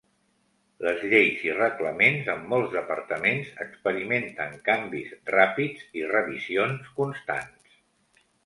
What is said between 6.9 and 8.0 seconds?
constants.